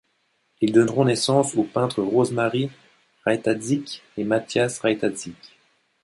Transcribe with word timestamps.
Ils 0.61 0.71
donneront 0.71 1.05
naissance 1.05 1.53
aux 1.53 1.63
peintres 1.63 2.01
Rosemarie 2.01 2.71
Rataiczyk 3.23 4.01
et 4.17 4.23
Matthias 4.23 4.79
Rataiczyk. 4.79 5.55